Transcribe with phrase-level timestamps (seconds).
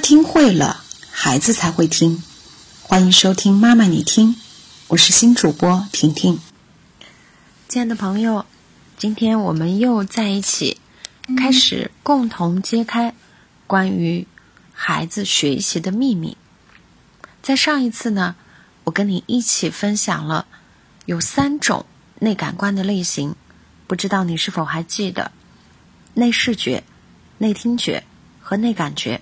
[0.00, 2.22] 听会了，孩子才会听。
[2.82, 4.34] 欢迎收听妈妈你听，
[4.88, 6.40] 我是新主播婷婷。
[7.68, 8.46] 亲爱的朋友，
[8.96, 10.80] 今天我们又在一起，
[11.36, 13.14] 开始共同揭开
[13.66, 14.26] 关于
[14.72, 16.36] 孩子学习的秘密。
[17.42, 18.34] 在上一次呢，
[18.84, 20.46] 我跟你一起分享了
[21.04, 21.84] 有三种
[22.18, 23.36] 内感官的类型，
[23.86, 25.30] 不知道你是否还记得？
[26.14, 26.82] 内视觉、
[27.38, 28.02] 内听觉
[28.40, 29.20] 和内感觉。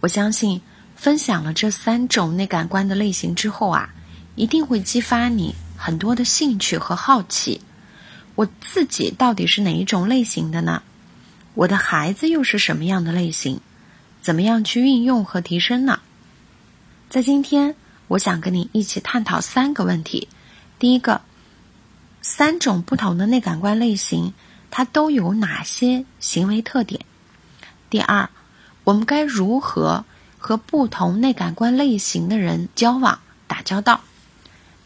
[0.00, 0.60] 我相信
[0.94, 3.92] 分享了这三种内感官的类型之后啊，
[4.36, 7.60] 一定会激发你很多的兴趣和好奇。
[8.36, 10.82] 我自己到底是哪一种类型的呢？
[11.54, 13.60] 我的孩子又是什么样的类型？
[14.20, 15.98] 怎么样去运用和提升呢？
[17.10, 17.74] 在今天，
[18.06, 20.28] 我想跟你一起探讨三个问题。
[20.78, 21.20] 第一个，
[22.22, 24.32] 三种不同的内感官类型，
[24.70, 27.00] 它都有哪些行为特点？
[27.90, 28.28] 第二。
[28.88, 30.06] 我们该如何
[30.38, 34.00] 和不同内感官类型的人交往、打交道？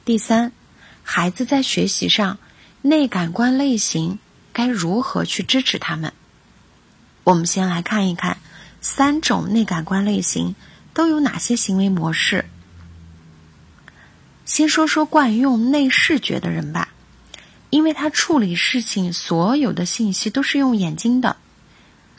[0.04, 0.50] 第三，
[1.04, 2.36] 孩子在学习上，
[2.80, 4.18] 内感官类型
[4.52, 6.12] 该如何去支持他们？
[7.22, 8.38] 我们先来看一看
[8.80, 10.56] 三种内感官类型
[10.92, 12.46] 都有哪些行为模式。
[14.44, 16.88] 先说说惯用内视觉的人吧，
[17.70, 21.36] 因为他处理事情所有的信息都是用眼睛的。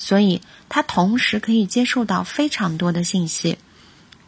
[0.04, 3.58] 所以，他同时可以接受到非常多的信息，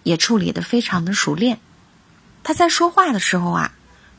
[0.03, 1.59] 也处理的非常的熟练。
[2.45, 3.73] 他在说话的时候啊，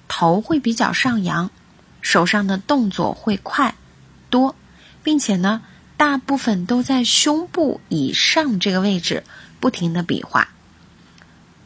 [0.06, 1.50] 头会比较上扬，
[2.02, 3.74] 手上的动作会快
[4.28, 4.54] 多，
[5.02, 5.62] 并且呢，
[5.96, 9.24] 大部分都在胸部以上这个位置
[9.58, 10.48] 不停的比划。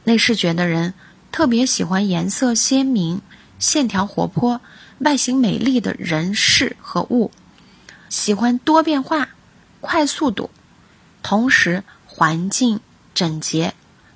[0.04, 0.94] 内视觉的人
[1.32, 3.20] 特别喜欢颜色鲜明、
[3.58, 4.60] 线条活泼、
[5.00, 7.32] 外形美丽的人事和物，
[8.08, 9.30] 喜欢多变化。
[9.80, 10.50] 快速度，
[11.22, 12.80] 同时环境
[13.14, 13.74] 整洁、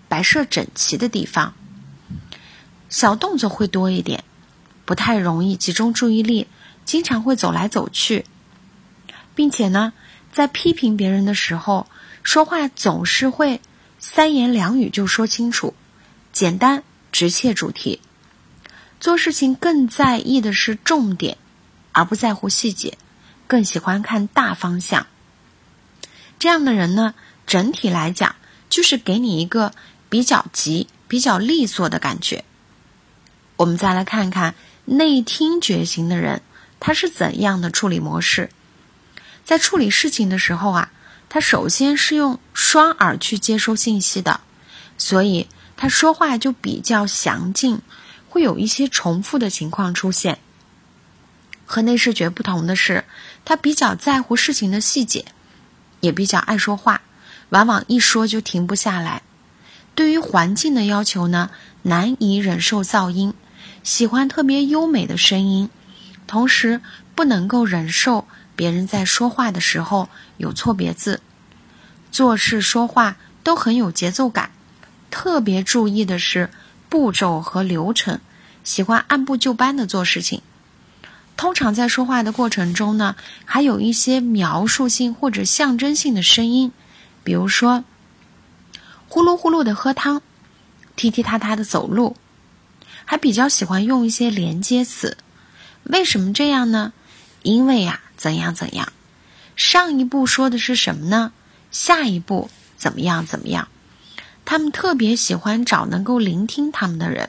[0.09, 1.55] 摆设整齐的地方，
[2.89, 4.25] 小动作会多一点，
[4.85, 6.47] 不太容易集中注意力，
[6.85, 8.27] 经常会走来走去，
[9.35, 9.93] 并且呢，
[10.33, 11.87] 在批评别人的时候，
[12.23, 13.61] 说话总是会
[13.99, 15.75] 三言两语就说清楚，
[16.33, 18.01] 简单直切主题，
[19.01, 21.39] 做事情更在意的是重点，
[21.93, 22.99] 而不在乎细节，
[23.47, 25.07] 更喜欢看大方向。
[26.45, 27.15] 这样的人呢，
[27.47, 28.37] 整体来讲
[28.69, 29.73] 就是给你一个
[30.11, 32.45] 比较急、比较利索的感觉。
[33.57, 36.43] 我们再来看看内听觉型的人，
[36.79, 38.51] 他是怎样的处理模式？
[39.43, 40.93] 在处理事情的时候啊，
[41.31, 44.43] 他首先是用双耳去接收信息的，
[44.99, 47.81] 所以他说话就比较详尽，
[48.29, 50.39] 会有一些重复的情况出现。
[51.65, 53.07] 和内视觉不同的是，
[53.47, 55.25] 他比较在乎事情的细节。
[56.05, 57.01] 也比较爱说话，
[57.49, 59.23] 往往一说就停不下来。
[59.95, 61.51] 对于环境的要求呢，
[61.81, 63.33] 难以忍受噪音，
[63.83, 65.71] 喜欢特别优美的声音，
[66.27, 66.83] 同时
[67.15, 71.23] 不能够忍受别人在说话的时候有错别字。
[72.13, 74.51] 做事说话都很有节奏感，
[75.11, 76.51] 特别注意的是
[76.91, 78.21] 步骤和流程，
[78.63, 80.43] 喜欢按部就班的做事情。
[81.37, 86.73] 通常在说话的过程中呢，还有一些描述性或者象征性的声音，
[87.23, 87.85] 比如说
[89.09, 90.23] 呼噜呼噜的喝汤，
[90.97, 92.17] 踢踢踏踏的走路，
[93.05, 95.17] 还比较喜欢用一些连接词。
[95.83, 96.93] 为什么这样呢？
[97.43, 98.93] 因为呀，怎样怎样，
[99.57, 101.33] 上一步说的是什么呢？
[101.71, 103.69] 下一步怎么样怎么样？
[104.45, 107.29] 他们特别喜欢找能够聆听他们的人。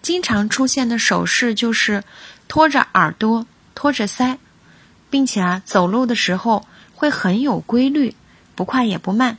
[0.00, 2.02] 经常出现的手势就是
[2.52, 4.36] 托着耳朵、托着腮，
[5.08, 8.14] 并且啊，走路的时候会很有规律，
[8.54, 9.38] 不快也不慢。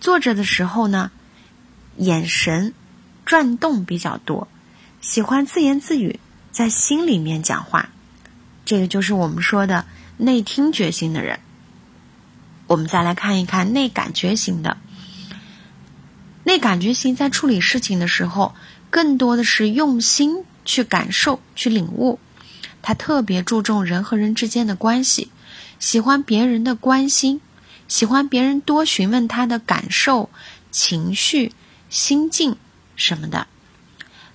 [0.00, 1.10] 坐着的时候呢，
[1.96, 2.72] 眼神
[3.26, 4.46] 转动比较多，
[5.00, 6.20] 喜欢自言自语，
[6.52, 7.88] 在心里面讲话。
[8.64, 9.84] 这个就是我们说的
[10.16, 11.40] 内听觉型的人。
[12.68, 14.76] 我们再来看一看内感觉型的。
[16.44, 18.54] 内感觉型在处理事情的时候。
[18.88, 22.18] 更多的是用心去感受、去领悟，
[22.82, 25.30] 他特别注重人和人之间的关系，
[25.78, 27.40] 喜欢别人的关心，
[27.88, 30.30] 喜欢别人多询问他的感受、
[30.70, 31.52] 情绪、
[31.90, 32.56] 心境
[32.96, 33.46] 什么的。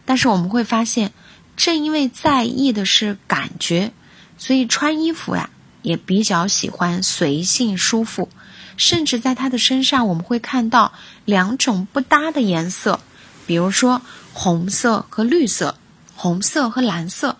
[0.06, 1.14] 但是我们会发现，
[1.56, 3.92] 正因为在意的是感觉，
[4.38, 5.50] 所以穿衣服呀
[5.82, 8.30] 也比较喜欢随性舒服，
[8.78, 10.94] 甚至在他的身上我们会看到
[11.26, 13.00] 两种不搭的颜色。
[13.46, 14.02] 比如说
[14.34, 15.78] 红色和绿色，
[16.22, 17.38] 红色和蓝色，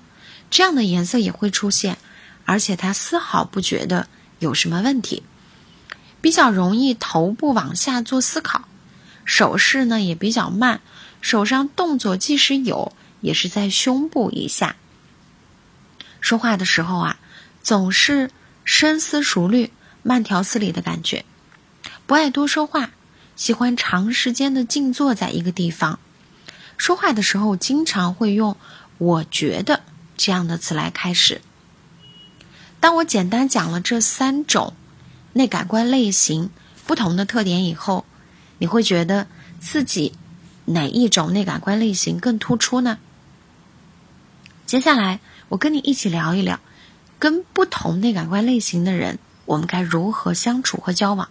[0.50, 1.98] 这样的颜色也会出现，
[2.46, 4.08] 而且他丝毫不觉得
[4.40, 5.22] 有什么问题。
[6.22, 8.70] 比较容易头部往下做思考，
[9.26, 10.80] 手势呢也比较慢，
[11.20, 14.78] 手上动作即使有，也是在胸部以下。
[16.22, 17.20] 说话的时候啊，
[17.62, 18.32] 总是
[18.64, 19.74] 深思熟虑、
[20.04, 21.26] 慢条斯理的感觉，
[22.08, 22.92] 不爱多说话，
[23.36, 26.00] 喜欢长时间的静坐在一个地方。
[26.80, 28.56] 说话的时候，经常会用
[28.98, 29.82] “我觉得”
[30.16, 31.42] 这样的词来开始。
[32.80, 34.74] 当我简单讲了这三种
[35.34, 36.50] 内感官类型
[36.88, 38.06] 不同的特点以后，
[38.60, 39.28] 你会觉得
[39.60, 40.14] 自己
[40.64, 42.98] 哪一种内感官类型更突出呢？
[44.66, 46.62] 接下来，我跟你一起聊一聊，
[47.20, 51.28] 跟不同内感官类型的人，我们该如何相处和交往。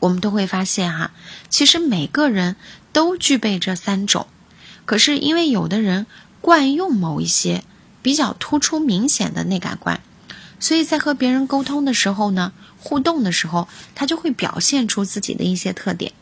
[0.00, 1.12] 我们都会发现，哈，
[1.48, 2.56] 其实每个人
[2.92, 4.26] 都具备这三种，
[4.90, 6.06] 可是因为有的人
[6.40, 7.62] 惯用某一些
[8.02, 10.00] 比较突出明显的内感官。
[10.58, 16.12] 所以在和别人沟通的时候呢，互动的时候，他就会表现出自己的一些特点。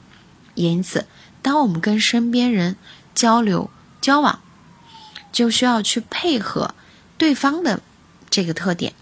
[0.53, 1.07] 因此，
[1.41, 2.77] 当我们跟身边人
[3.15, 3.71] 交流
[4.03, 4.41] 交往，
[5.33, 6.75] 就需要去配合
[7.17, 7.81] 对方的
[8.29, 8.93] 这个特点。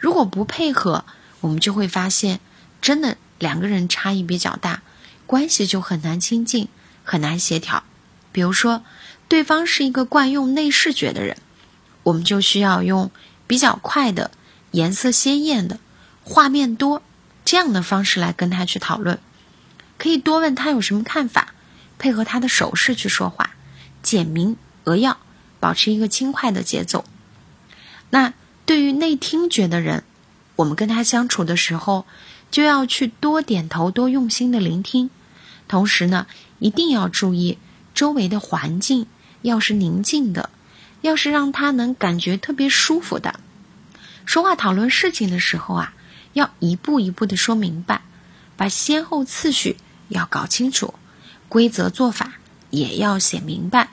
[0.00, 1.04] 如果不配合，
[1.42, 2.40] 我们就会发现，
[2.80, 4.82] 真的两个人差异比较大，
[5.26, 6.66] 关系就很难亲近，
[7.04, 7.84] 很难协调。
[8.32, 8.82] 比如说，
[9.32, 11.38] 对方是一个惯用内视觉的人，
[12.02, 13.10] 我们就需要用
[13.46, 14.30] 比较快的。
[14.72, 15.78] 颜色鲜艳的，
[16.22, 17.00] 画面多，
[17.42, 19.18] 这样的方式来跟他去讨论，
[19.96, 21.54] 可以多问他有什么看法，
[21.98, 23.54] 配合他的手势去说话，
[24.02, 25.16] 简明扼要，
[25.58, 27.06] 保持一个轻快的节奏。
[28.10, 28.34] 那
[28.66, 30.04] 对于内听觉的人，
[30.56, 32.04] 我们跟他相处的时候，
[32.50, 35.08] 就要去多点头，多用心的聆听，
[35.66, 36.26] 同时呢，
[36.58, 37.56] 一定要注意
[37.94, 39.06] 周围的环境，
[39.42, 40.50] 要是宁静的，
[41.02, 43.38] 要是让他能感觉特别舒服的。
[44.24, 45.92] 说话讨论事情的时候啊，
[46.32, 48.02] 要一步一步的说明白，
[48.56, 49.76] 把先后次序
[50.08, 50.94] 要搞清楚，
[51.48, 52.34] 规则做法
[52.70, 53.90] 也要写明白，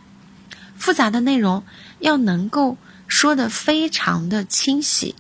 [0.78, 1.64] 复杂的内容
[2.00, 5.16] 要能够说的非常的清晰，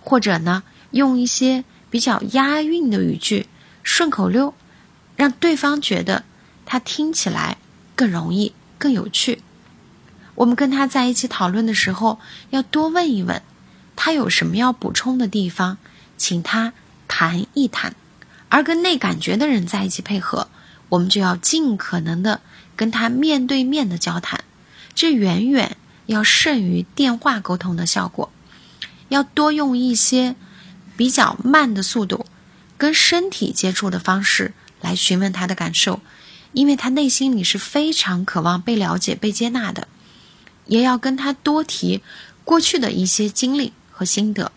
[0.00, 3.46] 或者呢，用一些比较押韵的语句，
[3.84, 4.54] 顺口溜，
[5.14, 6.24] 让对方觉得
[6.66, 7.58] 他听起来
[7.94, 9.40] 更容易、更有趣。
[10.34, 12.18] 我们跟他在一起讨论的时候，
[12.50, 13.42] 要多问一问。
[13.94, 15.78] 他有什么要补充的地方，
[16.16, 16.72] 请他
[17.06, 17.94] 谈一谈。
[18.48, 20.48] 而跟内感觉的人在一起配合，
[20.88, 22.40] 我们就要尽可能的
[22.74, 24.42] 跟他面对面的交谈，
[24.94, 25.76] 这远远
[26.06, 28.30] 要胜于电话沟通的效果。
[29.08, 30.34] 要多用一些
[30.96, 32.24] 比较慢的速度，
[32.78, 36.00] 跟身体接触的方式来询问他的感受，
[36.52, 39.86] 因为他内心里是非常渴望被了解、被接纳的。
[40.66, 42.02] 也要跟他多提
[42.44, 43.72] 过去的一些经历。
[43.94, 44.50] 和心得，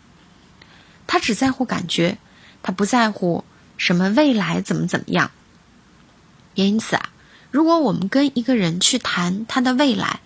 [1.06, 2.18] 他只在乎感觉，
[2.63, 3.44] 他不在乎
[3.78, 5.30] 什么未来怎么怎么样。
[6.56, 7.10] 因此啊，
[7.52, 10.22] 如果我们跟一个人去谈他的未来，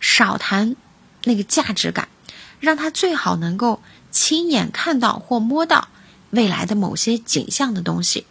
[0.00, 0.74] 少谈
[1.24, 2.08] 那个价值感，
[2.58, 5.88] 让他最好能够亲眼看到或摸到
[6.30, 8.26] 未来的某些景象的东西，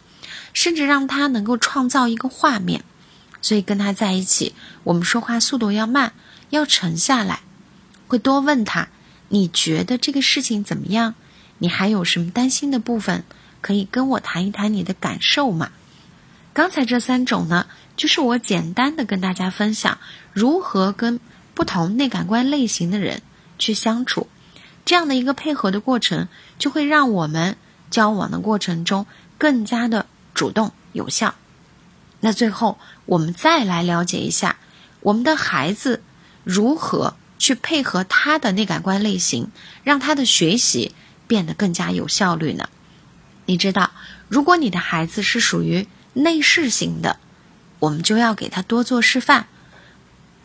[0.52, 2.84] 甚至让他能够创造一个画面。
[3.40, 4.54] 所以跟他在一起，
[4.84, 6.12] 我们说话速度要慢，
[6.50, 7.40] 要沉下来，
[8.06, 8.88] 会多问他。
[9.28, 11.14] 你觉得这个事情怎么样？
[11.58, 13.24] 你还有什么担心的部分？
[13.60, 15.70] 可以跟我谈一谈你的感受吗？
[16.52, 19.98] 刚才这三种呢，就是我简单的跟大家分享
[20.32, 21.20] 如何跟
[21.54, 23.22] 不同内感官类型的人
[23.58, 24.28] 去相处，
[24.84, 27.56] 这样的一个配合的过程，就会让我们
[27.90, 31.34] 交往的过程中更加的主动有效。
[32.20, 34.56] 那最后，我们再来了解一下
[35.00, 36.02] 我们的孩子
[36.44, 37.14] 如何。
[37.40, 39.52] 去配合他的内感官类型，
[39.84, 40.92] 让他的学习
[41.28, 42.68] 变得更加有效率呢？
[43.46, 43.92] 你知道，
[44.26, 47.20] 如果你的孩子是属于内视型的，
[47.78, 49.46] 我们就要给他多做示范，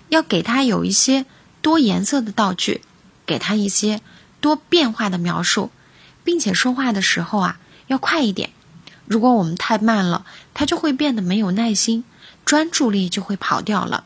[0.09, 1.25] 要给他有一些
[1.63, 2.81] 多颜色的道具，
[3.25, 3.99] 给他一些
[4.39, 5.71] 多变化的描述，
[6.23, 8.51] 并且说话的时候啊要快一点。
[9.05, 12.03] 如果我们太慢了，他就会变得没有耐心，
[12.45, 14.05] 专注力就会跑掉了。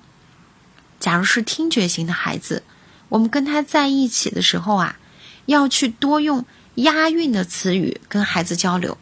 [0.99, 2.63] 假如是听觉型的孩子。
[3.09, 4.99] 我们跟他在一起的时候啊，
[5.45, 8.97] 要去多用押韵的词语跟孩子交流，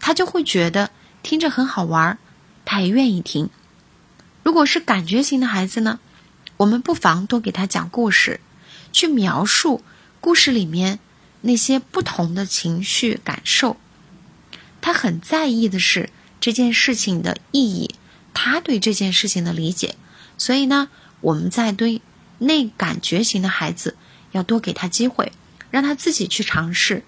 [0.00, 0.88] 他就会觉得
[1.22, 2.16] 听着很好玩，
[2.64, 3.50] 他也愿意听。
[4.42, 5.98] 如果是感觉型的孩子呢，
[6.56, 8.40] 我们不妨多给他讲故事，
[8.92, 9.82] 去描述
[10.22, 10.98] 故事里面
[11.42, 13.76] 那些不同的情绪感受。
[14.84, 17.94] 他很在意的是这件事情的意义，
[18.34, 19.96] 他对这件事情的理解。
[20.36, 20.90] 所以呢，
[21.22, 22.02] 我们在对。
[22.36, 23.96] 内感觉型的孩子
[24.32, 25.32] 要多给他机会，
[25.70, 27.04] 让他自己去尝试，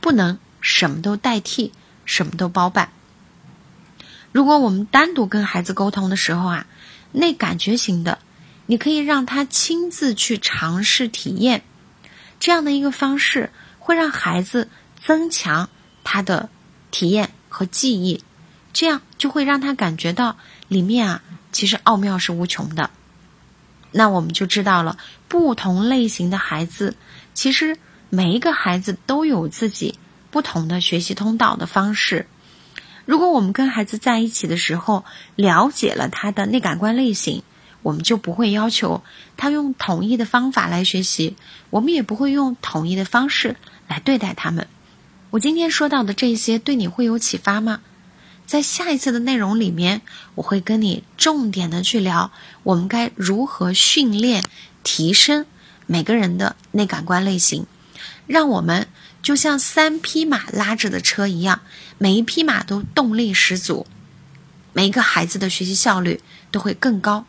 [0.00, 1.72] 不能什么都代替，
[2.04, 2.90] 什么都包办。
[4.32, 6.66] 如果我们单独跟孩子沟通的时候啊，
[7.12, 8.18] 内感觉型的，
[8.66, 11.62] 你可以让他亲自去尝试体验，
[12.40, 14.68] 这样的一个方式会让孩子
[15.00, 15.70] 增强
[16.02, 16.50] 他的
[16.90, 18.22] 体验和记忆，
[18.72, 20.36] 这样就会让他感觉到
[20.68, 22.90] 里面啊其实奥妙是无穷的。
[23.90, 26.96] 那我们就知道了，不同类型的孩子，
[27.34, 27.78] 其实
[28.10, 29.98] 每一个孩子都有自己
[30.30, 32.26] 不同的学习通道的方式。
[33.06, 37.42] 如果我们跟孩子在一起的时候，了解了他的内感官类型，
[37.82, 39.02] 我们就不会要求
[39.38, 41.34] 他用统一的方法来学习，
[41.70, 44.68] 我们也不会用统一的方式来对待他们。
[45.30, 47.80] 我今天说到的这些，对你会有启发吗？
[48.46, 50.00] 在下一次的内容里面，
[50.36, 52.32] 我会跟你重点的去聊，
[52.62, 54.42] 我们该如何训练、
[54.82, 55.44] 提升
[55.86, 57.66] 每个人的内感官类型，
[58.26, 58.88] 让我们。
[59.20, 61.60] 就像三匹马拉着的车一样，
[61.98, 63.84] 每一匹马都动力十足，
[64.72, 66.20] 每一个孩子的学习效率
[66.52, 67.26] 都会更高。